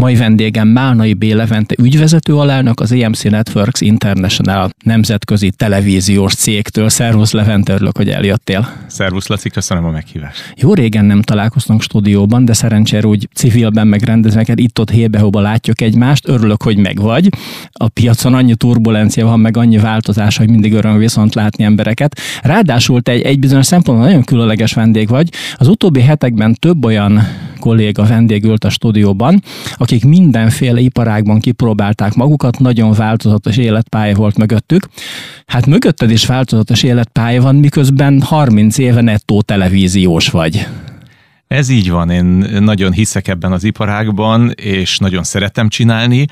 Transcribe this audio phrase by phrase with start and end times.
[0.00, 1.22] Mai vendégem Málnai B.
[1.22, 6.88] Levente ügyvezető alelnök, az EMC Networks International nemzetközi televíziós cégtől.
[6.88, 8.68] Szervusz Levente, örülök, hogy eljöttél.
[8.86, 10.54] Szervusz Laci, köszönöm a meghívást.
[10.56, 16.28] Jó régen nem találkoztunk stúdióban, de szerencsére úgy civilben megrendezveket itt-ott hébe látjuk egymást.
[16.28, 17.28] Örülök, hogy megvagy.
[17.72, 22.20] A piacon annyi turbulencia van, meg annyi változás, hogy mindig öröm viszont látni embereket.
[22.42, 25.28] Ráadásul te egy, egy bizonyos szempontból nagyon különleges vendég vagy.
[25.54, 27.22] Az utóbbi hetekben több olyan
[27.60, 29.42] kolléga vendég ült a stúdióban,
[29.90, 34.88] akik mindenféle iparágban kipróbálták magukat, nagyon változatos életpálya volt mögöttük.
[35.46, 40.66] Hát mögötted is változatos életpálya van, miközben 30 éve nettó televíziós vagy.
[41.54, 42.24] Ez így van, én
[42.62, 46.26] nagyon hiszek ebben az iparágban, és nagyon szeretem csinálni,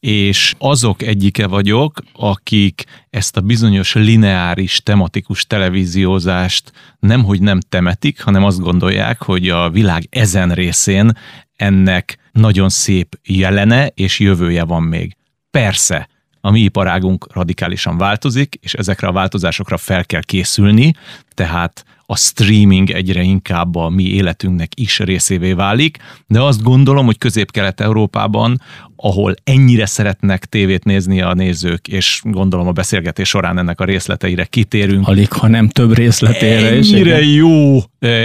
[0.00, 8.44] és azok egyike vagyok, akik ezt a bizonyos lineáris, tematikus televíziózást nemhogy nem temetik, hanem
[8.44, 11.12] azt gondolják, hogy a világ ezen részén
[11.56, 15.16] ennek nagyon szép jelene és jövője van még.
[15.50, 16.08] Persze,
[16.40, 20.92] a mi iparágunk radikálisan változik, és ezekre a változásokra fel kell készülni,
[21.34, 27.18] tehát a streaming egyre inkább a mi életünknek is részévé válik, de azt gondolom, hogy
[27.18, 28.60] Közép-Kelet-Európában,
[28.96, 34.44] ahol ennyire szeretnek tévét nézni a nézők, és gondolom a beszélgetés során ennek a részleteire
[34.44, 35.08] kitérünk.
[35.08, 36.92] Alig, ha nem több részletére is.
[36.92, 37.78] Ennyire jó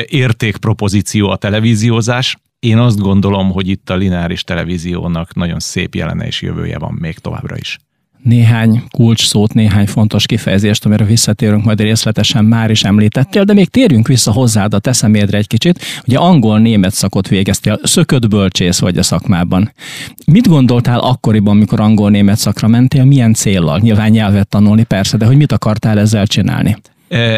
[0.06, 6.42] értékpropozíció a televíziózás, én azt gondolom, hogy itt a lineáris televíziónak nagyon szép jelene és
[6.42, 7.78] jövője van még továbbra is
[8.24, 13.70] néhány kulcs szót, néhány fontos kifejezést, amire visszatérünk majd részletesen már is említettél, de még
[13.70, 15.80] térjünk vissza hozzád a te személyedre egy kicsit.
[16.08, 19.72] Ugye angol-német szakot végeztél, szökött bölcsész vagy a szakmában.
[20.26, 23.80] Mit gondoltál akkoriban, mikor angol-német szakra mentél, milyen céllal?
[23.80, 26.78] Nyilván nyelvet tanulni persze, de hogy mit akartál ezzel csinálni?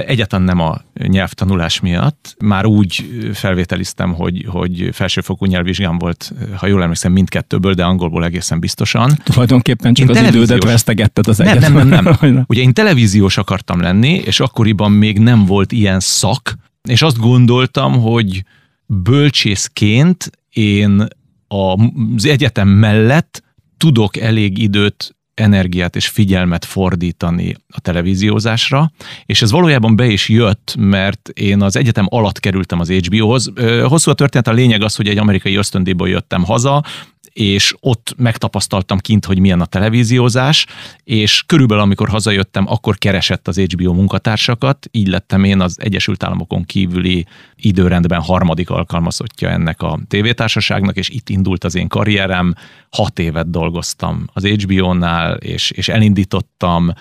[0.06, 2.36] Egyáltalán nem a nyelvtanulás miatt.
[2.40, 8.60] Már úgy felvételiztem, hogy, hogy felsőfokú nyelvvizsgám volt, ha jól emlékszem, mindkettőből, de angolból egészen
[8.60, 9.18] biztosan.
[9.24, 12.44] Tulajdonképpen csak én az idődet vesztegetted az nem, Nem, nem, nem.
[12.48, 16.56] Ugye én televíziós akartam lenni, és akkoriban még nem volt ilyen szak,
[16.90, 18.44] és azt gondoltam, hogy
[18.86, 21.08] bölcsészként én
[21.48, 23.44] az egyetem mellett
[23.78, 28.92] tudok elég időt energiát és figyelmet fordítani a televíziózásra,
[29.26, 33.52] és ez valójában be is jött, mert én az egyetem alatt kerültem az HBO-hoz.
[33.84, 36.84] Hosszú a történet, a lényeg az, hogy egy amerikai ösztöndíjból jöttem haza,
[37.34, 40.66] és ott megtapasztaltam kint, hogy milyen a televíziózás,
[41.04, 46.64] és körülbelül amikor hazajöttem, akkor keresett az HBO munkatársakat, így lettem én az Egyesült Államokon
[46.64, 52.56] kívüli időrendben harmadik alkalmazottja ennek a tévétársaságnak, és itt indult az én karrierem,
[52.90, 56.94] hat évet dolgoztam az HBO-nál, és, és elindítottam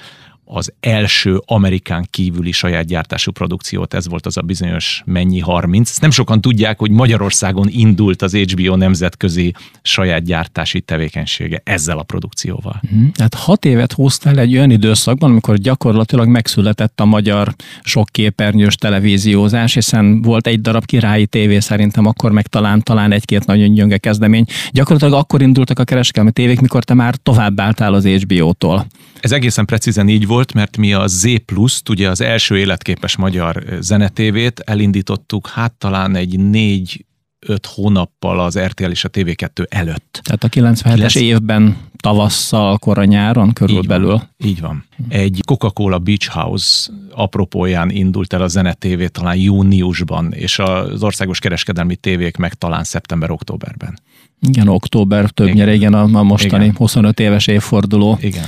[0.55, 5.91] az első Amerikán kívüli saját gyártású produkciót, ez volt az a bizonyos mennyi 30.
[5.91, 12.03] Ezt nem sokan tudják, hogy Magyarországon indult az HBO nemzetközi saját gyártási tevékenysége ezzel a
[12.03, 12.81] produkcióval.
[12.95, 19.75] Mm, hat évet hoztál egy olyan időszakban, amikor gyakorlatilag megszületett a magyar sok képernyős televíziózás,
[19.75, 24.45] hiszen volt egy darab királyi tévé szerintem, akkor meg talán, talán egy-két nagyon gyönge kezdemény.
[24.71, 28.87] Gyakorlatilag akkor indultak a kereskedelmi tévék, mikor te már továbbáltál az HBO-tól.
[29.23, 33.65] Ez egészen precízen így volt, mert mi a Z Plus-t, ugye az első életképes magyar
[33.81, 37.05] zenetévét elindítottuk, hát talán egy négy
[37.47, 40.21] öt hónappal az RTL és a TV2 előtt.
[40.23, 41.15] Tehát a 97-es Lesz...
[41.15, 44.13] évben tavasszal, kora nyáron körülbelül.
[44.13, 44.49] Így van.
[44.51, 44.85] Így van.
[45.09, 51.97] Egy Coca-Cola Beach House apropóján indult el a zenetévé talán júniusban, és az országos kereskedelmi
[51.97, 53.99] tévék meg talán szeptember-októberben.
[54.49, 56.77] Igen, október többnyire, igen, a, a mostani igen.
[56.77, 58.45] 25 éves évforduló igen.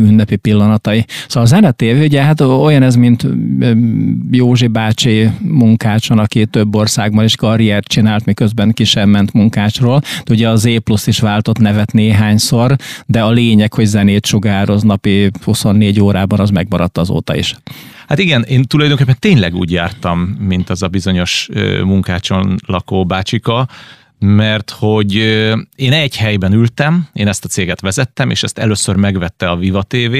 [0.00, 1.04] ünnepi pillanatai.
[1.28, 3.26] Szóval a zenetév, ugye hát olyan ez, mint
[4.30, 10.00] Józsi bácsi munkácson, aki több országban is karriert csinált, miközben ki sem ment munkácsról.
[10.30, 15.30] Ugye az E plusz is váltott nevet néhányszor, de a lényeg, hogy zenét sugároz napi
[15.42, 17.56] 24 órában, az megmaradt azóta is.
[18.08, 21.48] Hát igen, én tulajdonképpen tényleg úgy jártam, mint az a bizonyos
[21.84, 23.68] munkácson lakó bácsika,
[24.24, 25.14] mert hogy
[25.76, 29.82] én egy helyben ültem, én ezt a céget vezettem, és ezt először megvette a Viva
[29.82, 30.14] TV,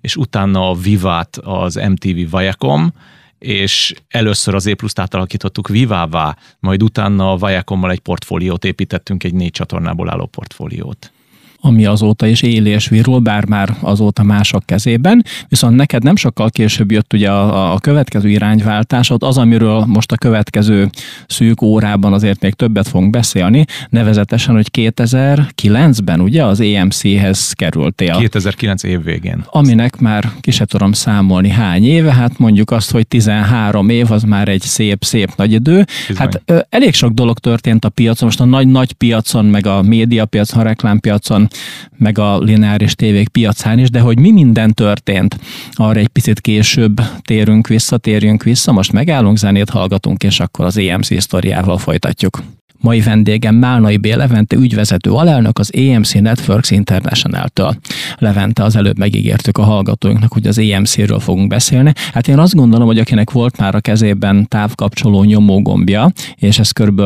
[0.00, 2.92] és utána a Vivát az MTV Viacom,
[3.38, 9.50] és először az E-pluszt átalakítottuk Vivává, majd utána a Viacommal egy portfóliót építettünk, egy négy
[9.50, 11.12] csatornából álló portfóliót.
[11.60, 16.50] Ami azóta is él és virul, bár már azóta mások kezében, viszont neked nem sokkal
[16.50, 20.90] később jött ugye a, a következő irányváltásod, az, amiről most a következő
[21.26, 28.16] szűk órában azért még többet fogunk beszélni, nevezetesen, hogy 2009-ben ugye az EMC-hez kerültél.
[28.16, 29.44] 2009 év végén.
[29.50, 34.22] Aminek már ki se tudom számolni hány éve, hát mondjuk azt, hogy 13 év, az
[34.22, 35.84] már egy szép-szép nagy idő.
[36.08, 36.16] Bizony.
[36.16, 40.62] Hát elég sok dolog történt a piacon, most a nagy-nagy piacon, meg a médiapiacon, a
[40.62, 41.48] reklámpiacon,
[41.96, 45.38] meg a lineáris tévék piacán is, de hogy mi minden történt,
[45.72, 50.76] arra egy picit később térünk vissza, térjünk vissza, most megállunk, zenét hallgatunk, és akkor az
[50.76, 52.42] EMC sztoriával folytatjuk.
[52.80, 54.04] Mai vendégem Málnai B.
[54.04, 57.76] Levente ügyvezető alelnök az EMC Networks International-től.
[58.18, 61.92] Levente, az előbb megígértük a hallgatóinknak, hogy az EMC-ről fogunk beszélni.
[62.12, 67.00] Hát én azt gondolom, hogy akinek volt már a kezében távkapcsoló nyomógombja, és ez kb.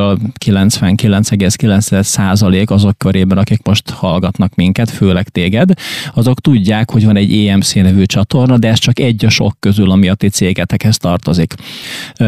[0.44, 5.70] 99,9 százalék azok körében, akik most hallgatnak minket, főleg téged,
[6.14, 9.90] azok tudják, hogy van egy EMC nevű csatorna, de ez csak egy a sok közül,
[9.90, 11.54] ami a ti cégetekhez tartozik.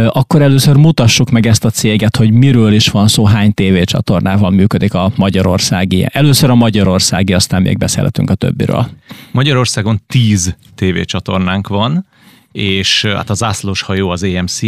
[0.08, 4.94] Akkor először mutassuk meg ezt a céget, hogy miről is van szó, hány tévécsatornával működik
[4.94, 6.06] a magyarországi.
[6.12, 8.86] Először a magyarországi, aztán még beszélhetünk a többiről.
[9.32, 12.06] Magyarországon tíz tévécsatornánk van,
[12.52, 14.60] és hát a zászlós hajó az EMC,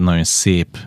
[0.00, 0.78] nagyon szép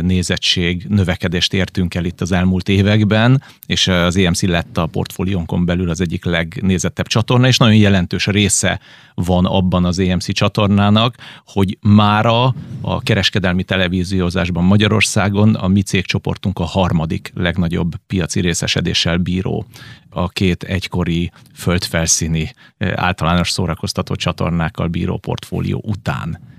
[0.00, 5.90] nézettség, növekedést értünk el itt az elmúlt években, és az EMC lett a portfóliónkon belül
[5.90, 8.80] az egyik legnézettebb csatorna, és nagyon jelentős része
[9.14, 16.64] van abban az EMC csatornának, hogy mára a kereskedelmi televíziózásban Magyarországon a mi cégcsoportunk a
[16.64, 19.66] harmadik legnagyobb piaci részesedéssel bíró
[20.10, 26.54] a két egykori földfelszíni általános szórakoztató csatornákkal bíró portfólió után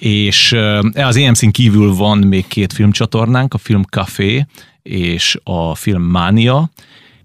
[0.00, 0.56] és
[0.94, 4.46] az EMC-n kívül van még két filmcsatornánk, a Film Café
[4.82, 6.70] és a Film Mania.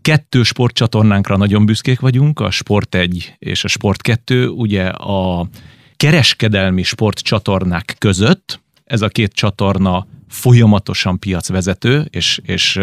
[0.01, 5.47] Kettő sportcsatornánkra nagyon büszkék vagyunk, a Sport 1 és a Sport 2, ugye a
[5.95, 12.77] kereskedelmi sportcsatornák között ez a két csatorna folyamatosan piacvezető, és, és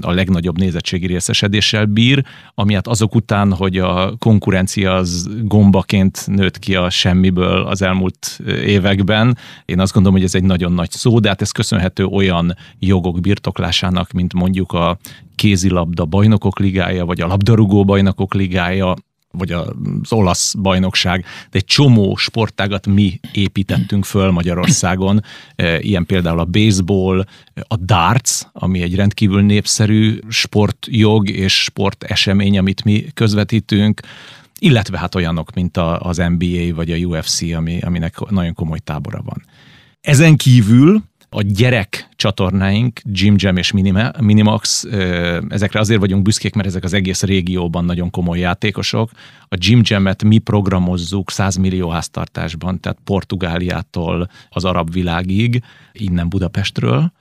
[0.00, 2.24] a legnagyobb nézettségi részesedéssel bír,
[2.54, 8.40] ami hát azok után, hogy a konkurencia az gombaként nőtt ki a semmiből az elmúlt
[8.64, 12.56] években, én azt gondolom, hogy ez egy nagyon nagy szó, de hát ez köszönhető olyan
[12.78, 14.98] jogok birtoklásának, mint mondjuk a
[15.34, 18.94] kézilabda bajnokok ligája, vagy a labdarúgó bajnokok ligája,
[19.38, 25.22] vagy az olasz bajnokság, de egy csomó sportágat mi építettünk föl Magyarországon,
[25.56, 27.24] e, ilyen például a baseball,
[27.54, 34.00] a darts, ami egy rendkívül népszerű sportjog és sportesemény, amit mi közvetítünk,
[34.58, 39.44] illetve hát olyanok, mint az NBA vagy a UFC, ami, aminek nagyon komoly tábora van.
[40.00, 43.72] Ezen kívül a gyerek csatornáink, Jim Jam és
[44.20, 44.84] Minimax,
[45.48, 49.10] ezekre azért vagyunk büszkék, mert ezek az egész régióban nagyon komoly játékosok.
[49.42, 57.12] A Jim Jam-et mi programozzuk 100 millió háztartásban, tehát Portugáliától az arab világig, innen Budapestről.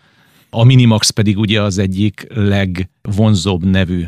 [0.50, 4.06] A Minimax pedig ugye az egyik legvonzóbb nevű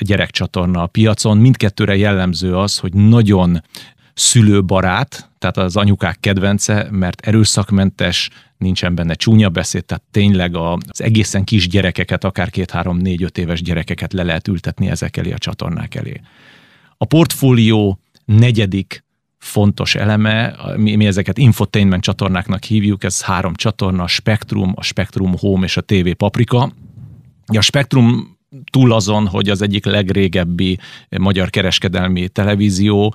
[0.00, 1.38] gyerekcsatorna a piacon.
[1.38, 3.62] Mindkettőre jellemző az, hogy nagyon
[4.18, 11.44] szülőbarát, tehát az anyukák kedvence, mert erőszakmentes, nincsen benne csúnya beszéd, tehát tényleg az egészen
[11.44, 16.20] kis gyerekeket, akár két-három-négy-öt éves gyerekeket le lehet ültetni ezek elé a csatornák elé.
[16.96, 19.04] A portfólió negyedik
[19.38, 25.34] fontos eleme, mi, mi ezeket infotainment csatornáknak hívjuk, ez három csatorna, a Spectrum, a Spectrum
[25.38, 26.72] Home és a TV Paprika.
[27.46, 28.36] A Spectrum
[28.70, 30.78] túl azon, hogy az egyik legrégebbi
[31.18, 33.14] magyar kereskedelmi televízió,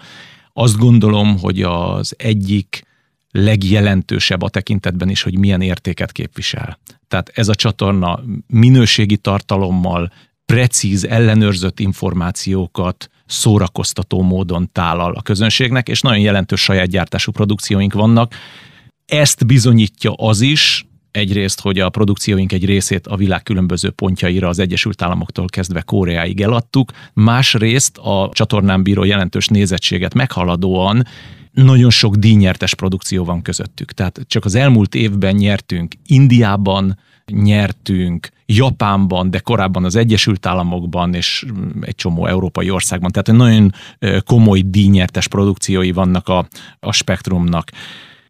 [0.53, 2.83] azt gondolom, hogy az egyik
[3.31, 6.79] legjelentősebb a tekintetben is, hogy milyen értéket képvisel.
[7.07, 10.11] Tehát ez a csatorna minőségi tartalommal,
[10.45, 18.35] precíz, ellenőrzött információkat szórakoztató módon tálal a közönségnek, és nagyon jelentős saját gyártású produkcióink vannak.
[19.05, 24.59] Ezt bizonyítja az is, egyrészt, hogy a produkcióink egy részét a világ különböző pontjaira az
[24.59, 31.05] Egyesült Államoktól kezdve Koreáig eladtuk, másrészt a csatornán bíró jelentős nézettséget meghaladóan
[31.51, 33.91] nagyon sok díjnyertes produkció van közöttük.
[33.91, 36.97] Tehát csak az elmúlt évben nyertünk Indiában,
[37.31, 41.45] nyertünk Japánban, de korábban az Egyesült Államokban és
[41.81, 43.11] egy csomó európai országban.
[43.11, 43.73] Tehát nagyon
[44.25, 46.47] komoly díjnyertes produkciói vannak a,
[46.79, 47.71] a spektrumnak.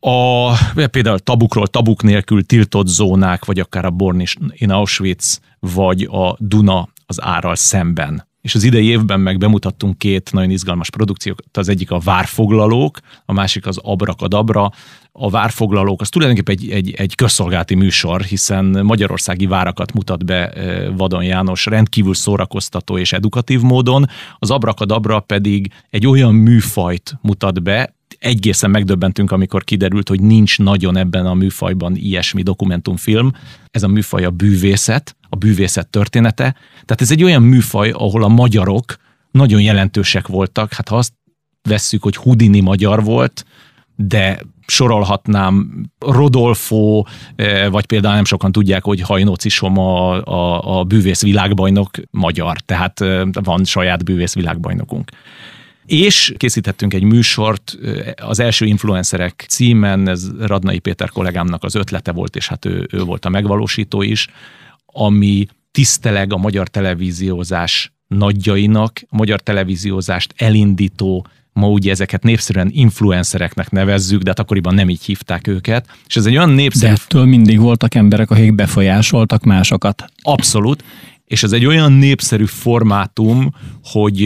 [0.04, 0.52] A,
[0.88, 6.90] például tabukról tabuk nélkül tiltott zónák, vagy akár a Born in Auschwitz, vagy a Duna
[7.06, 11.58] az árral szemben és az idei évben meg bemutattunk két nagyon izgalmas produkciót.
[11.58, 14.72] Az egyik a Várfoglalók, a másik az Abrakadabra.
[15.12, 20.54] A Várfoglalók az tulajdonképpen egy, egy, egy közszolgálati műsor, hiszen magyarországi várakat mutat be
[20.96, 24.06] Vadon János rendkívül szórakoztató és edukatív módon.
[24.40, 30.98] Az Abrakadabra pedig egy olyan műfajt mutat be, egészen megdöbbentünk, amikor kiderült, hogy nincs nagyon
[30.98, 33.32] ebben a műfajban ilyesmi dokumentumfilm.
[33.70, 36.56] Ez a műfaj a bűvészet, a bűvészet története.
[36.72, 38.96] Tehát ez egy olyan műfaj, ahol a magyarok
[39.32, 40.74] nagyon jelentősek voltak.
[40.74, 41.14] Hát ha azt
[41.62, 43.46] vesszük, hogy Houdini magyar volt,
[43.96, 47.04] de sorolhatnám Rodolfo,
[47.36, 52.60] eh, vagy például nem sokan tudják, hogy Hajnóci Soma a, a, a bűvész világbajnok magyar,
[52.60, 55.12] tehát eh, van saját bűvész világbajnokunk.
[55.92, 57.78] És készítettünk egy műsort,
[58.16, 63.04] az első influencerek címen, ez Radnai Péter kollégámnak az ötlete volt, és hát ő, ő
[63.04, 64.28] volt a megvalósító is,
[64.86, 73.72] ami tiszteleg a magyar televíziózás nagyjainak, a magyar televíziózást elindító ma ugye ezeket népszerűen influencereknek
[73.72, 75.98] nevezzük, de hát akkoriban nem így hívták őket.
[76.08, 76.94] És ez egy olyan népszerű...
[76.94, 80.06] De ettől mindig voltak emberek, akik befolyásoltak másokat.
[80.22, 80.84] Abszolút
[81.32, 83.50] és ez egy olyan népszerű formátum,
[83.84, 84.26] hogy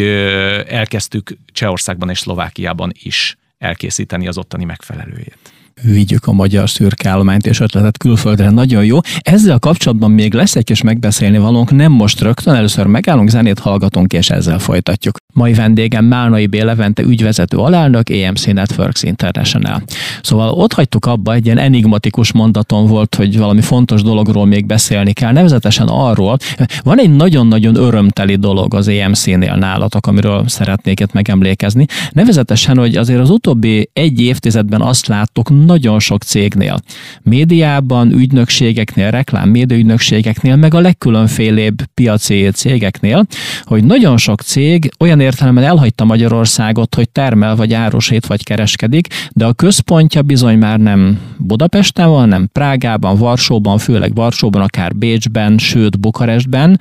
[0.68, 5.38] elkezdtük Csehországban és Szlovákiában is elkészíteni az ottani megfelelőjét
[5.82, 8.50] vigyük a magyar szürkállományt és ötletet külföldre.
[8.50, 8.98] Nagyon jó.
[9.20, 14.14] Ezzel kapcsolatban még lesz egy kis megbeszélni valónk, nem most rögtön, először megállunk, zenét hallgatunk,
[14.14, 15.18] és ezzel folytatjuk.
[15.34, 16.54] Mai vendégem Málnai B.
[16.54, 19.84] Levente ügyvezető alelnök, EMC Networks International.
[20.22, 25.14] Szóval ott hagytuk abba, egy ilyen enigmatikus mondaton volt, hogy valami fontos dologról még beszélni
[25.14, 26.38] kell, nevezetesen arról,
[26.84, 33.20] van egy nagyon-nagyon örömteli dolog az EMC-nél nálatok, amiről szeretnék itt megemlékezni, nevezetesen, hogy azért
[33.20, 36.80] az utóbbi egy évtizedben azt láttuk nagyon sok cégnél,
[37.22, 43.26] médiában, ügynökségeknél, reklám ügynökségeknél, meg a legkülönfélébb piaci cégeknél,
[43.64, 49.46] hogy nagyon sok cég olyan értelemben elhagyta Magyarországot, hogy termel, vagy árusít, vagy kereskedik, de
[49.46, 56.00] a központja bizony már nem Budapesten van, nem Prágában, Varsóban, főleg Varsóban, akár Bécsben, sőt
[56.00, 56.80] Bukarestben.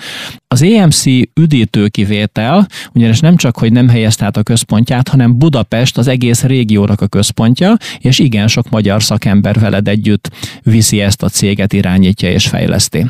[0.48, 6.08] Az EMC üdítőkivétel, ugyanis nem csak, hogy nem helyezte át a központját, hanem Budapest az
[6.08, 10.30] egész régiónak a központja, és igen sok magyar szakember veled együtt
[10.62, 13.06] viszi ezt a céget, irányítja és fejleszti.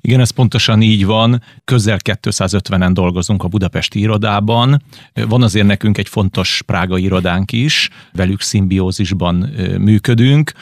[0.00, 1.42] Igen, ez pontosan így van.
[1.64, 4.82] Közel 250-en dolgozunk a budapesti irodában.
[5.28, 9.34] Van azért nekünk egy fontos prága irodánk is, velük szimbiózisban
[9.78, 10.52] működünk,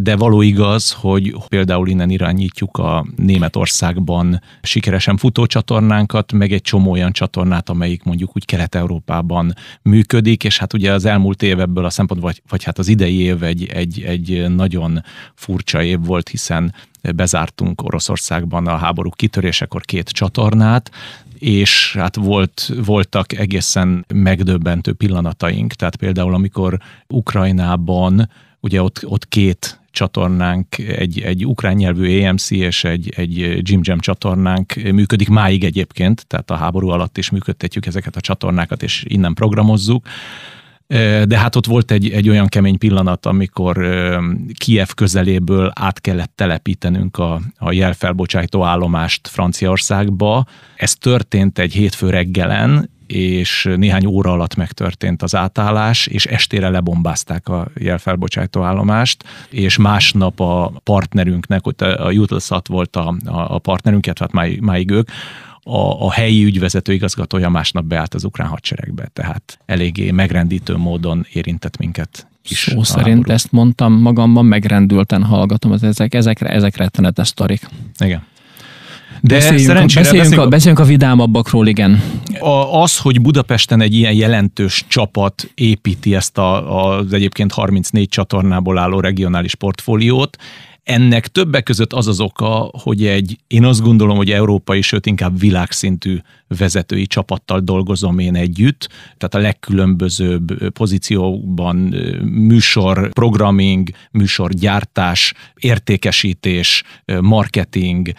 [0.00, 6.90] de való igaz, hogy például innen irányítjuk a Németországban sikeresen futó csatornánkat, meg egy csomó
[6.90, 9.52] olyan csatornát, amelyik mondjuk úgy Kelet-Európában
[9.82, 13.18] működik, és hát ugye az elmúlt év ebből a szempontból, vagy, vagy hát az idei
[13.18, 15.02] év egy, egy, egy nagyon
[15.34, 16.74] furcsa év volt, hiszen
[17.14, 20.90] bezártunk Oroszországban a háború kitörésekor két csatornát,
[21.38, 25.72] és hát volt, voltak egészen megdöbbentő pillanataink.
[25.72, 32.84] Tehát például, amikor Ukrajnában, ugye ott, ott két csatornánk, egy, egy ukrán nyelvű EMC és
[32.84, 38.16] egy, egy Jim Jam csatornánk működik máig egyébként, tehát a háború alatt is működtetjük ezeket
[38.16, 40.06] a csatornákat, és innen programozzuk
[41.24, 43.86] de hát ott volt egy, egy olyan kemény pillanat, amikor
[44.58, 50.46] Kiev közeléből át kellett telepítenünk a, a jelfelbocsájtó állomást Franciaországba.
[50.76, 57.48] Ez történt egy hétfő reggelen, és néhány óra alatt megtörtént az átállás, és estére lebombázták
[57.48, 64.32] a jelfelbocsájtó állomást, és másnap a partnerünknek, ott a Jutelsat volt a, a partnerünk, tehát
[64.32, 65.08] máig, máig ők,
[65.68, 71.76] a, a helyi ügyvezető igazgatója másnap beállt az ukrán hadseregbe, tehát eléggé megrendítő módon érintett
[71.76, 72.58] minket is.
[72.58, 73.32] Szó szerint háború.
[73.32, 77.68] ezt mondtam magamban, megrendülten hallgatom, az ezek, ezekre, ezek rettenetes sztorik.
[77.98, 78.22] Igen.
[79.20, 82.02] De beszéljünk, beszéljünk, beszéljünk, a, beszéljünk a vidámabbakról, igen.
[82.38, 88.78] A, az, hogy Budapesten egy ilyen jelentős csapat építi ezt a, az egyébként 34 csatornából
[88.78, 90.36] álló regionális portfóliót,
[90.86, 95.38] ennek többek között az az oka, hogy egy, én azt gondolom, hogy európai, sőt inkább
[95.38, 101.76] világszintű vezetői csapattal dolgozom én együtt, tehát a legkülönbözőbb pozíciókban
[102.24, 106.82] műsor, programming, műsorgyártás, értékesítés,
[107.20, 108.12] marketing,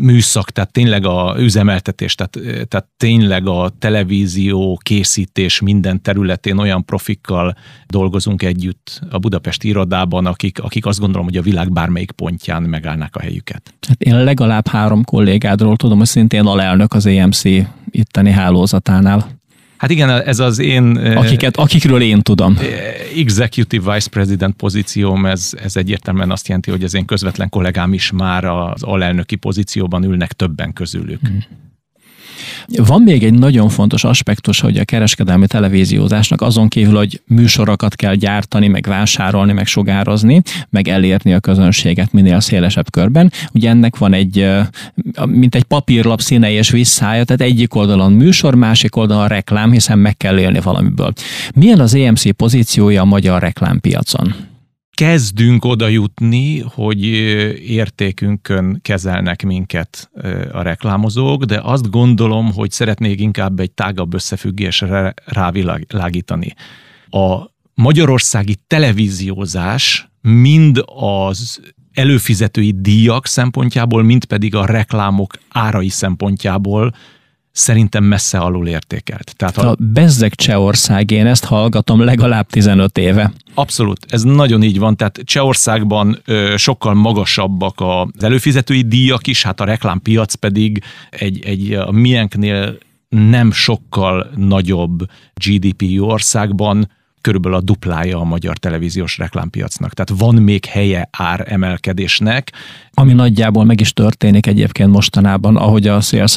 [0.00, 7.56] műszak, tehát tényleg a üzemeltetés, tehát, tehát tényleg a televízió készítés minden területén olyan profikkal
[7.86, 13.16] dolgozunk együtt a budapesti irodában, akik, akik azt gondolom, hogy a világ bármelyik pontján megállnák
[13.16, 13.74] a helyüket.
[13.88, 17.42] Hát én legalább három kollégádról tudom, hogy szintén alelnök az EMC
[17.90, 19.34] itteni hálózatánál.
[19.76, 20.96] Hát igen, ez az én...
[20.96, 22.58] Akiket, akikről én tudom.
[23.16, 28.10] Executive Vice President pozícióm, ez, ez egyértelműen azt jelenti, hogy az én közvetlen kollégám is
[28.10, 31.20] már az alelnöki pozícióban ülnek többen közülük.
[31.20, 31.44] Hmm.
[32.66, 38.14] Van még egy nagyon fontos aspektus, hogy a kereskedelmi televíziózásnak azon kívül, hogy műsorokat kell
[38.14, 43.32] gyártani, meg vásárolni, meg sugározni, meg elérni a közönséget minél szélesebb körben.
[43.52, 44.48] Ugye ennek van egy,
[45.26, 50.16] mint egy papírlap színe és visszája, tehát egyik oldalon műsor, másik oldalon reklám, hiszen meg
[50.16, 51.12] kell élni valamiből.
[51.54, 54.34] Milyen az EMC pozíciója a magyar reklámpiacon?
[54.96, 57.04] Kezdünk oda jutni, hogy
[57.70, 60.10] értékünkön kezelnek minket
[60.52, 66.54] a reklámozók, de azt gondolom, hogy szeretnék inkább egy tágabb összefüggésre rávilágítani.
[67.08, 71.60] A magyarországi televíziózás mind az
[71.92, 76.94] előfizetői díjak szempontjából, mind pedig a reklámok árai szempontjából
[77.56, 79.34] szerintem messze alul értékelt.
[79.36, 83.32] Tehát a, a Bezzeg Csehország, én ezt hallgatom legalább 15 éve.
[83.54, 89.60] Abszolút, ez nagyon így van, tehát Csehországban ö, sokkal magasabbak az előfizetői díjak is, hát
[89.60, 94.98] a reklámpiac pedig egy, egy a miénknél nem sokkal nagyobb
[95.34, 99.92] GDP országban körülbelül a duplája a magyar televíziós reklámpiacnak.
[99.92, 102.52] Tehát van még helye ár emelkedésnek.
[102.94, 106.36] Ami nagyjából meg is történik egyébként mostanában, ahogy a sales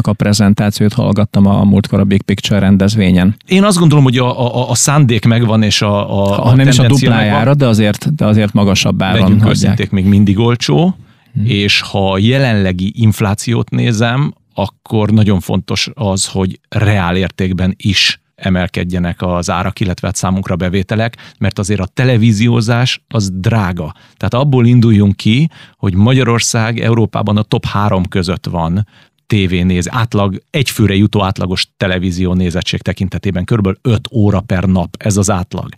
[0.00, 3.36] a prezentációt hallgattam a múltkor a Big Picture rendezvényen.
[3.46, 6.68] Én azt gondolom, hogy a, a, a szándék megvan, és a, a, ha a nem
[6.68, 7.56] is a duplájára, megvan.
[7.56, 10.96] de azért, de azért magasabb áron Legyünk őszinték, még mindig olcsó,
[11.34, 11.46] hmm.
[11.46, 19.50] és ha jelenlegi inflációt nézem, akkor nagyon fontos az, hogy reál értékben is emelkedjenek az
[19.50, 23.94] árak, illetve hát számunkra bevételek, mert azért a televíziózás az drága.
[24.16, 28.86] Tehát abból induljunk ki, hogy Magyarország Európában a top három között van
[29.26, 33.68] tévénéz, átlag, egyfőre jutó átlagos televízió nézettség tekintetében kb.
[33.82, 35.68] 5 óra per nap, ez az átlag.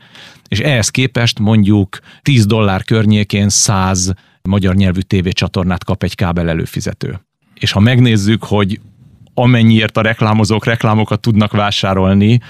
[0.48, 4.12] És ehhez képest mondjuk 10 dollár környékén 100
[4.42, 7.20] magyar nyelvű tévécsatornát kap egy kábel előfizető.
[7.54, 8.80] És ha megnézzük, hogy
[9.34, 12.40] amennyiért a reklámozók reklámokat tudnak vásárolni,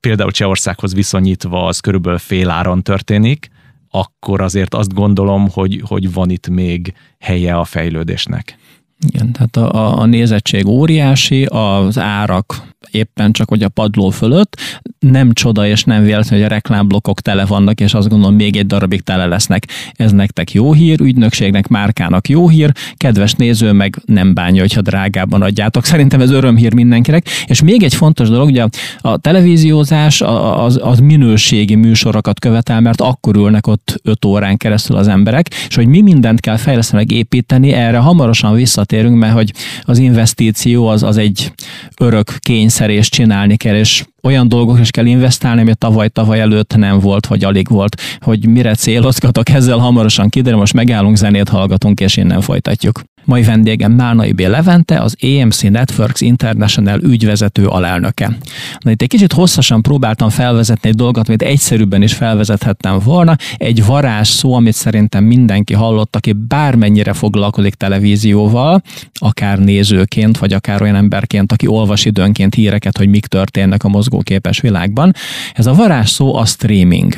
[0.00, 3.50] például Csehországhoz viszonyítva az körülbelül fél áron történik,
[3.90, 8.58] akkor azért azt gondolom, hogy, hogy van itt még helye a fejlődésnek.
[8.98, 14.56] Igen, tehát a, a nézettség óriási, az árak éppen csak hogy a padló fölött.
[14.98, 18.66] Nem csoda és nem véletlen, hogy a reklámblokkok tele vannak, és azt gondolom még egy
[18.66, 19.68] darabig tele lesznek.
[19.92, 25.42] Ez nektek jó hír, ügynökségnek, márkának jó hír, kedves néző meg nem bánja, hogyha drágában
[25.42, 25.84] adjátok.
[25.84, 27.28] Szerintem ez örömhír mindenkinek.
[27.46, 28.66] És még egy fontos dolog, ugye
[29.00, 35.08] a, televíziózás az, az minőségi műsorokat követel, mert akkor ülnek ott 5 órán keresztül az
[35.08, 39.52] emberek, és hogy mi mindent kell fejleszteni, meg építeni, erre hamarosan visszatérünk, mert hogy
[39.82, 41.52] az investíció az, az egy
[42.00, 46.98] örök kényszer és csinálni kell, és olyan dolgok is kell investálni, ami tavaly-tavaly előtt nem
[46.98, 52.16] volt, vagy alig volt, hogy mire célozgatok, ezzel hamarosan kiderül, most megállunk, zenét hallgatunk, és
[52.16, 53.02] innen folytatjuk.
[53.26, 54.40] Mai vendégem Málnai B.
[54.40, 58.38] Levente, az AMC Networks International ügyvezető alelnöke.
[58.78, 63.36] Na itt egy kicsit hosszasan próbáltam felvezetni egy dolgot, amit egyszerűbben is felvezethettem volna.
[63.56, 70.82] Egy varázs szó, amit szerintem mindenki hallott, aki bármennyire foglalkozik televízióval, akár nézőként, vagy akár
[70.82, 75.12] olyan emberként, aki olvas időnként híreket, hogy mik történnek a mozgóképes világban.
[75.54, 77.14] Ez a varázs szó a streaming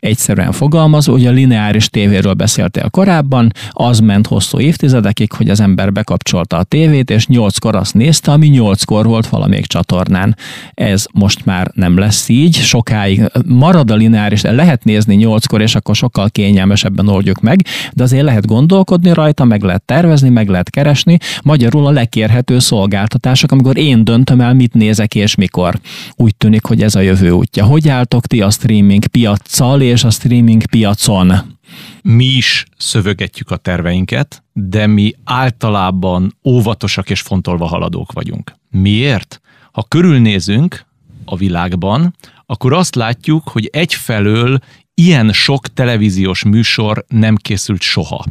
[0.00, 5.92] egyszerűen fogalmazva, ugye a lineáris tévéről beszéltél korábban, az ment hosszú évtizedekig, hogy az ember
[5.92, 10.36] bekapcsolta a tévét, és nyolckor azt nézte, ami nyolckor volt valamelyik csatornán.
[10.74, 15.96] Ez most már nem lesz így, sokáig marad a lineáris, lehet nézni nyolckor, és akkor
[15.96, 17.60] sokkal kényelmesebben oldjuk meg,
[17.92, 23.52] de azért lehet gondolkodni rajta, meg lehet tervezni, meg lehet keresni, magyarul a lekérhető szolgáltatások,
[23.52, 25.78] amikor én döntöm el, mit nézek és mikor.
[26.16, 27.64] Úgy tűnik, hogy ez a jövő útja.
[27.64, 31.56] Hogy álltok ti a streaming piaccal, és a streaming piacon?
[32.02, 38.54] Mi is szövegetjük a terveinket, de mi általában óvatosak és fontolva haladók vagyunk.
[38.70, 39.40] Miért?
[39.72, 40.86] Ha körülnézünk
[41.24, 42.14] a világban,
[42.46, 44.58] akkor azt látjuk, hogy egyfelől
[44.94, 48.24] ilyen sok televíziós műsor nem készült soha.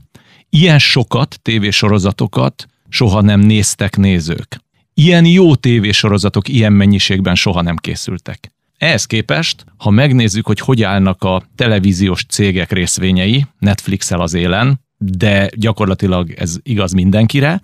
[0.50, 4.62] Ilyen sokat tévésorozatokat soha nem néztek nézők.
[4.94, 8.52] Ilyen jó tévésorozatok ilyen mennyiségben soha nem készültek.
[8.78, 15.50] Ehhez képest, ha megnézzük, hogy hogy állnak a televíziós cégek részvényei, Netflix-el az élen, de
[15.56, 17.62] gyakorlatilag ez igaz mindenkire,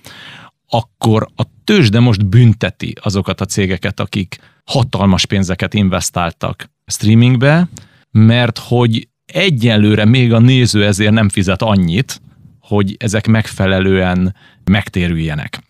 [0.67, 7.69] akkor a tőzsde most bünteti azokat a cégeket, akik hatalmas pénzeket investáltak streamingbe,
[8.11, 12.21] mert hogy egyelőre még a néző ezért nem fizet annyit,
[12.59, 15.63] hogy ezek megfelelően megtérüljenek.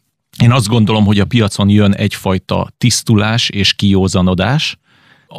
[0.43, 4.77] Én azt gondolom, hogy a piacon jön egyfajta tisztulás és kiózanodás,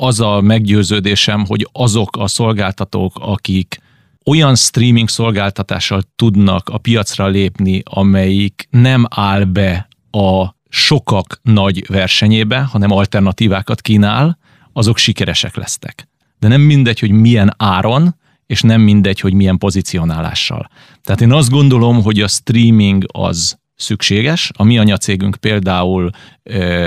[0.01, 3.83] az a meggyőződésem, hogy azok a szolgáltatók, akik
[4.25, 12.61] olyan streaming szolgáltatással tudnak a piacra lépni, amelyik nem áll be a sokak nagy versenyébe,
[12.61, 14.39] hanem alternatívákat kínál,
[14.73, 16.09] azok sikeresek lesznek.
[16.39, 20.69] De nem mindegy, hogy milyen áron, és nem mindegy, hogy milyen pozicionálással.
[21.03, 24.51] Tehát én azt gondolom, hogy a streaming az szükséges.
[24.57, 26.11] A mi anyacégünk például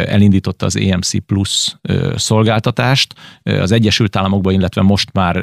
[0.06, 1.78] elindította az EMC Plus
[2.16, 5.36] szolgáltatást az Egyesült Államokban, illetve most már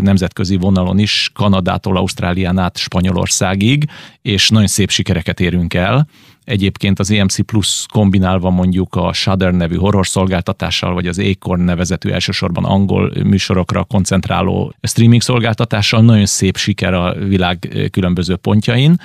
[0.00, 3.84] nemzetközi vonalon is, Kanadától, Ausztrálián át Spanyolországig,
[4.22, 6.06] és nagyon szép sikereket érünk el.
[6.44, 12.10] Egyébként az EMC Plus kombinálva mondjuk a Shudder nevű horror szolgáltatással, vagy az Acorn nevezetű
[12.10, 19.00] elsősorban angol műsorokra koncentráló streaming szolgáltatással nagyon szép siker a világ különböző pontjain.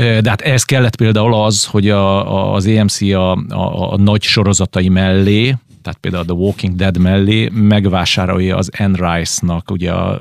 [0.00, 4.22] De hát ehhez kellett például az, hogy a, a, az EMC a, a, a nagy
[4.22, 10.20] sorozatai mellé, tehát például a The Walking Dead mellé megvásárolja az Anne Rice-nak, ugye a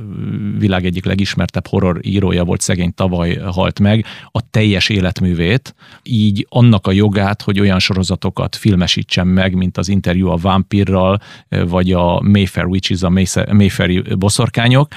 [0.58, 6.88] világ egyik legismertebb horror írója volt, szegény tavaly halt meg, a teljes életművét, így annak
[6.88, 11.20] a jogát, hogy olyan sorozatokat filmesítsen meg, mint az interjú a vámpírral,
[11.50, 13.10] vagy a Mayfair Witches, a
[13.54, 14.88] Mayfairi boszorkányok,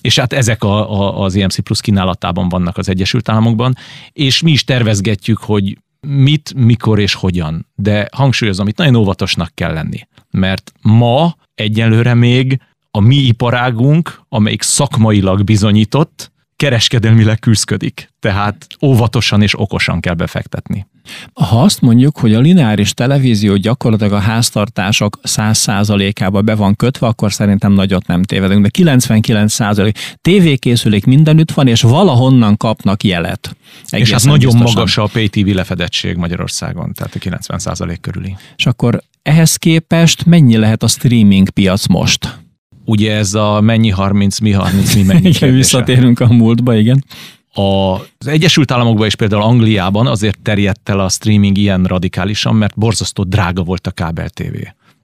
[0.00, 3.76] és hát ezek a, a, az EMC Plus kínálatában vannak az Egyesült Államokban,
[4.12, 7.66] és mi is tervezgetjük, hogy mit, mikor és hogyan.
[7.74, 14.62] De hangsúlyozom, itt nagyon óvatosnak kell lenni, mert ma egyelőre még a mi iparágunk, amelyik
[14.62, 18.08] szakmailag bizonyított, kereskedelmileg küzdködik.
[18.20, 20.86] Tehát óvatosan és okosan kell befektetni.
[21.32, 27.32] Ha azt mondjuk, hogy a lineáris televízió gyakorlatilag a háztartások 100%-ába be van kötve, akkor
[27.32, 33.56] szerintem nagyot nem tévedünk, de 99% tévékészülék mindenütt van, és valahonnan kapnak jelet.
[33.88, 34.74] Egészen és hát nagyon biztosan.
[34.74, 38.36] magas a pay TV lefedettség Magyarországon, tehát a 90% körüli.
[38.56, 42.38] És akkor ehhez képest mennyi lehet a streaming piac most?
[42.88, 47.04] Ugye ez a mennyi 30, mi 30, mi mennyi Igen, visszatérünk a múltba, igen.
[47.52, 53.22] Az Egyesült Államokban és például Angliában azért terjedt el a streaming ilyen radikálisan, mert borzasztó
[53.22, 54.56] drága volt a kábel TV.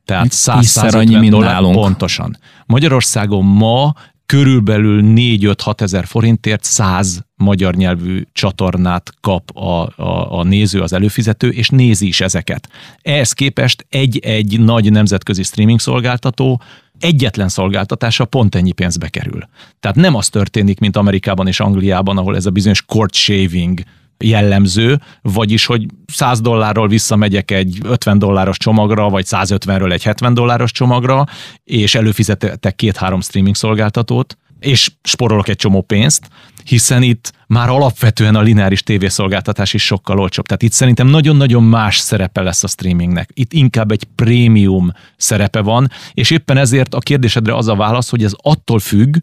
[0.05, 1.75] Tehát 100-150 dollár nálunk.
[1.75, 2.39] pontosan.
[2.67, 3.95] Magyarországon ma
[4.27, 11.49] körülbelül 4-5-6 ezer forintért 100 magyar nyelvű csatornát kap a, a, a néző, az előfizető,
[11.49, 12.69] és nézi is ezeket.
[13.03, 16.61] Ehhez képest egy-egy nagy nemzetközi streaming szolgáltató
[17.05, 19.49] egyetlen szolgáltatása pont ennyi pénzbe kerül.
[19.81, 23.81] Tehát nem az történik, mint Amerikában és Angliában, ahol ez a bizonyos court shaving
[24.19, 30.73] jellemző, vagyis, hogy 100 dollárról visszamegyek egy 50 dolláros csomagra, vagy 150-ről egy 70 dolláros
[30.73, 31.25] csomagra,
[31.65, 36.29] és előfizetek két-három streaming szolgáltatót, és sporolok egy csomó pénzt,
[36.65, 40.47] hiszen itt már alapvetően a lineáris tévészolgáltatás is sokkal olcsóbb.
[40.47, 43.31] Tehát itt szerintem nagyon-nagyon más szerepe lesz a streamingnek.
[43.35, 48.25] Itt inkább egy prémium szerepe van, és éppen ezért a kérdésedre az a válasz, hogy
[48.25, 49.17] ez attól függ,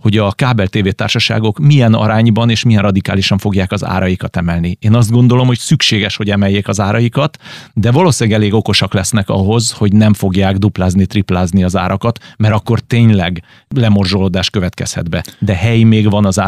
[0.00, 4.76] hogy a kábel társaságok milyen arányban és milyen radikálisan fogják az áraikat emelni.
[4.80, 7.38] Én azt gondolom, hogy szükséges, hogy emeljék az áraikat,
[7.74, 12.80] de valószínűleg elég okosak lesznek ahhoz, hogy nem fogják duplázni, triplázni az árakat, mert akkor
[12.80, 15.24] tényleg lemorzsolódás következhet be.
[15.38, 16.40] De hely még van az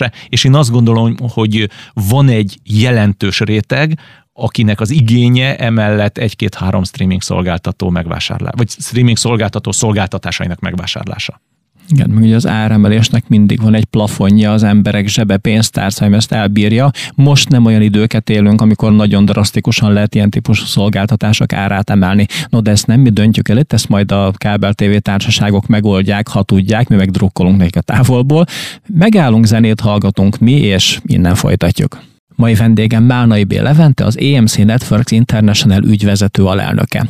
[0.00, 3.98] áremelésre, és én azt gondolom, hogy van egy jelentős réteg,
[4.32, 11.40] akinek az igénye emellett egy-két-három streaming szolgáltató megvásárlása, vagy streaming szolgáltató szolgáltatásainak megvásárlása.
[11.90, 16.90] Igen, meg ugye az áremelésnek mindig van egy plafonja, az emberek zsebe pénztárcáim ezt elbírja.
[17.14, 22.26] Most nem olyan időket élünk, amikor nagyon drasztikusan lehet ilyen típusú szolgáltatások árát emelni.
[22.48, 26.28] No, de ezt nem mi döntjük el itt, ezt majd a kábel TV társaságok megoldják,
[26.28, 28.44] ha tudják, mi meg drukkolunk nekik a távolból.
[28.86, 31.98] Megállunk, zenét hallgatunk mi, és innen folytatjuk.
[32.34, 33.52] Mai vendégem Málnai B.
[33.52, 37.06] Levente, az EMC Networks International ügyvezető alelnöke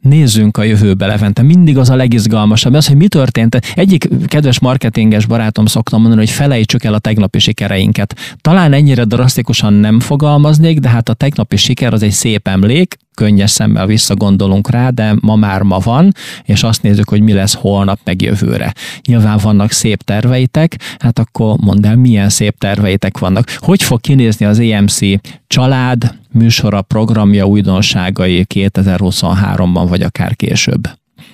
[0.00, 1.42] nézzünk a jövőbe Levente.
[1.42, 3.54] Mindig az a legizgalmasabb, az, hogy mi történt.
[3.74, 8.16] Egyik kedves marketinges barátom szoktam mondani, hogy felejtsük el a tegnapi sikereinket.
[8.40, 13.50] Talán ennyire drasztikusan nem fogalmaznék, de hát a tegnapi siker az egy szép emlék, könnyes
[13.50, 16.12] szemmel visszagondolunk rá, de ma már ma van,
[16.44, 18.72] és azt nézzük, hogy mi lesz holnap meg jövőre.
[19.06, 23.56] Nyilván vannak szép terveitek, hát akkor mondd el, milyen szép terveitek vannak.
[23.58, 24.98] Hogy fog kinézni az EMC
[25.46, 30.88] család, műsora, programja, újdonságai 2023-ban, vagy akár később?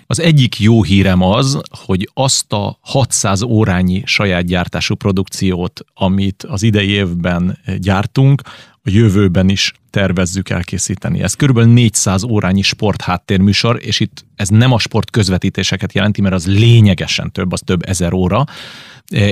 [0.06, 6.62] Az egyik jó hírem az, hogy azt a 600 órányi saját gyártású produkciót, amit az
[6.62, 8.42] idei évben gyártunk,
[8.84, 11.22] a jövőben is tervezzük elkészíteni.
[11.22, 16.46] Ez körülbelül 400 órányi sportháttérműsor, és itt ez nem a sport közvetítéseket jelenti, mert az
[16.46, 18.44] lényegesen több, az több ezer óra,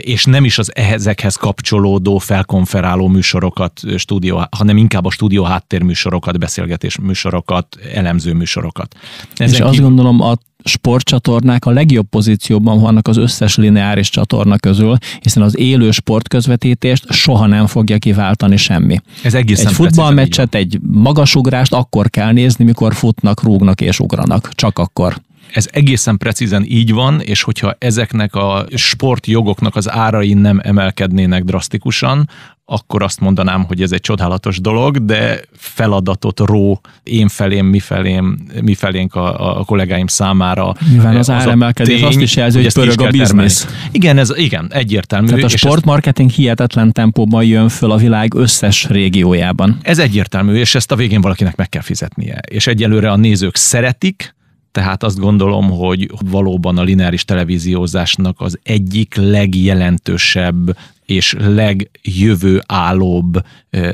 [0.01, 6.99] és nem is az ezekhez kapcsolódó, felkonferáló műsorokat, stúdió, hanem inkább a stúdió háttérműsorokat, beszélgetés
[6.99, 8.97] műsorokat, elemző műsorokat.
[9.37, 14.97] Ezen és azt gondolom, a sportcsatornák a legjobb pozícióban vannak az összes lineáris csatorna közül,
[15.21, 19.01] hiszen az élő sportközvetítést soha nem fogja kiváltani semmi.
[19.23, 24.51] Ez egészen Egy futballmeccset, egy magasugrást akkor kell nézni, mikor futnak, rúgnak és ugranak.
[24.55, 25.17] Csak akkor.
[25.53, 32.29] Ez egészen precízen így van, és hogyha ezeknek a sportjogoknak az árai nem emelkednének drasztikusan,
[32.73, 38.39] akkor azt mondanám, hogy ez egy csodálatos dolog, de feladatot ró én felém, mi felém,
[38.63, 40.75] mi felénk a, a kollégáim számára.
[40.91, 43.67] Nyilván az, az áremelkedés tény, azt is jelzi, hogy pörög a biznisz.
[43.91, 45.27] Igen, ez igen, egyértelmű.
[45.27, 49.79] Tehát a sportmarketing hihetetlen tempóban jön föl a világ összes régiójában.
[49.83, 52.41] Ez egyértelmű, és ezt a végén valakinek meg kell fizetnie.
[52.51, 54.35] És egyelőre a nézők szeretik,
[54.73, 63.45] tehát azt gondolom, hogy valóban a lineáris televíziózásnak az egyik legjelentősebb és legjövő állóbb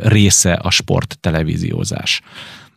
[0.02, 2.20] része a sporttelevíziózás.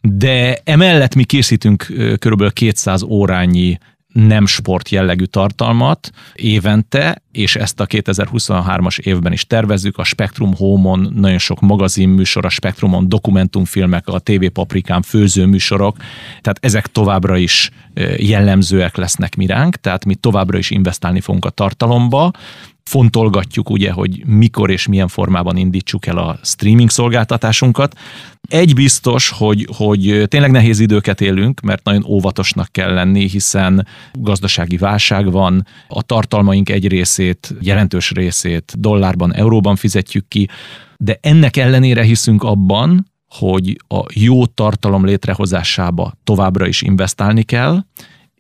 [0.02, 2.54] De emellett mi készítünk kb.
[2.54, 3.78] 200 órányi
[4.14, 9.98] nem sport jellegű tartalmat évente, és ezt a 2023-as évben is tervezzük.
[9.98, 15.98] A Spektrum Home-on nagyon sok magazinműsor, a Spektrumon dokumentumfilmek, a TV Paprikán főzőműsorok,
[16.42, 17.72] tehát ezek továbbra is
[18.18, 22.32] jellemzőek lesznek miránk, tehát mi továbbra is investálni fogunk a tartalomba,
[22.90, 27.96] fontolgatjuk ugye, hogy mikor és milyen formában indítsuk el a streaming szolgáltatásunkat.
[28.48, 34.78] Egy biztos, hogy, hogy tényleg nehéz időket élünk, mert nagyon óvatosnak kell lenni, hiszen gazdasági
[34.78, 40.48] válság van, a tartalmaink egy részét, jelentős részét dollárban, euróban fizetjük ki,
[40.98, 47.80] de ennek ellenére hiszünk abban, hogy a jó tartalom létrehozásába továbbra is investálni kell,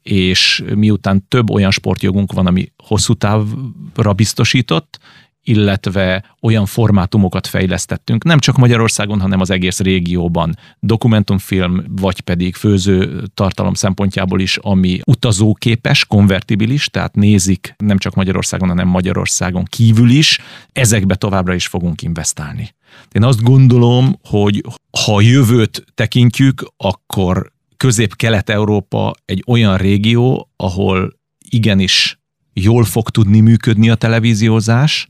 [0.03, 4.99] és miután több olyan sportjogunk van, ami hosszú távra biztosított,
[5.43, 13.23] illetve olyan formátumokat fejlesztettünk, nem csak Magyarországon, hanem az egész régióban, dokumentumfilm, vagy pedig főző
[13.33, 20.39] tartalom szempontjából is, ami utazóképes, konvertibilis, tehát nézik nem csak Magyarországon, hanem Magyarországon kívül is,
[20.71, 22.73] ezekbe továbbra is fogunk investálni.
[23.12, 24.63] Én azt gondolom, hogy
[25.05, 31.13] ha a jövőt tekintjük, akkor Közép-Kelet-Európa egy olyan régió, ahol
[31.49, 32.19] igenis
[32.53, 35.07] jól fog tudni működni a televíziózás,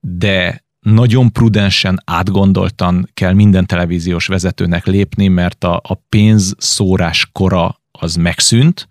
[0.00, 8.14] de nagyon prudensen, átgondoltan kell minden televíziós vezetőnek lépni, mert a, a pénzszórás kora az
[8.14, 8.88] megszűnt,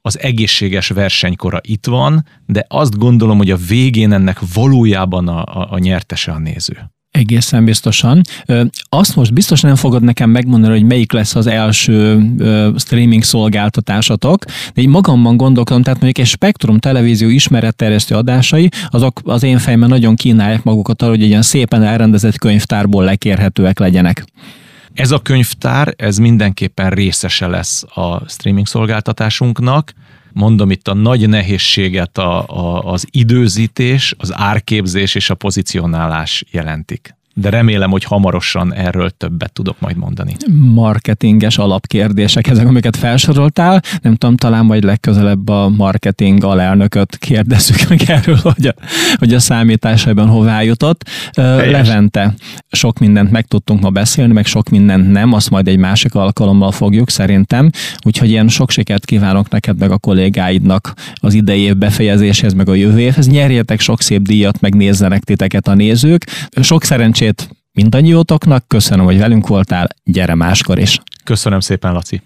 [0.00, 5.72] az egészséges versenykora itt van, de azt gondolom, hogy a végén ennek valójában a, a,
[5.72, 6.93] a nyertese a néző.
[7.18, 8.20] Egészen biztosan.
[8.88, 12.22] Azt most biztos nem fogod nekem megmondani, hogy melyik lesz az első
[12.76, 19.42] streaming szolgáltatásatok, de így magamban gondolkodom, tehát mondjuk egy Spektrum televízió ismeretterjesztő adásai, azok az
[19.42, 24.24] én fejemben nagyon kínálják magukat arra, hogy egy ilyen szépen elrendezett könyvtárból lekérhetőek legyenek.
[24.94, 29.92] Ez a könyvtár, ez mindenképpen részese lesz a streaming szolgáltatásunknak,
[30.34, 37.14] mondom itt a nagy nehézséget a, a, az időzítés, az árképzés és a pozicionálás jelentik
[37.34, 40.36] de remélem, hogy hamarosan erről többet tudok majd mondani.
[40.74, 43.82] Marketinges alapkérdések, ezek, amiket felsoroltál.
[44.02, 48.74] Nem tudom, talán majd legközelebb a marketing alelnököt kérdezzük meg erről, hogy a,
[49.16, 51.08] hogy a számításában hová jutott.
[51.32, 51.70] Helyes.
[51.70, 52.34] Levente,
[52.70, 56.72] sok mindent meg tudtunk ma beszélni, meg sok mindent nem, azt majd egy másik alkalommal
[56.72, 57.70] fogjuk szerintem.
[58.02, 62.74] Úgyhogy ilyen sok sikert kívánok neked, meg a kollégáidnak az idei év befejezéshez, meg a
[62.74, 63.28] jövő évhez.
[63.28, 66.26] Nyerjetek sok szép díjat, meg nézzenek titeket a nézők.
[66.60, 71.00] Sok szerencsét szerencsét mindannyiótoknak, köszönöm, hogy velünk voltál, gyere máskor is.
[71.24, 72.22] Köszönöm szépen, Laci.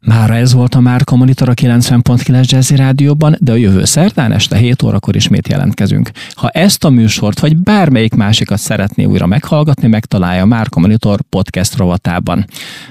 [0.00, 4.56] Mára ez volt a Márka Monitor a 90.9 Jazzy Rádióban, de a jövő szerdán este
[4.56, 6.10] 7 órakor ismét jelentkezünk.
[6.34, 11.76] Ha ezt a műsort, vagy bármelyik másikat szeretné újra meghallgatni, megtalálja a Márka Monitor podcast
[11.76, 12.46] rovatában.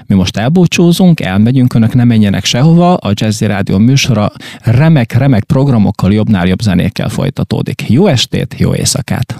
[0.06, 6.46] Mi most elbúcsúzunk, elmegyünk, önök nem menjenek sehova, a Jazzy Rádió műsora remek-remek programokkal, jobbnál
[6.46, 7.84] jobb zenékkel folytatódik.
[7.88, 9.36] Jó estét, jó éjszakát!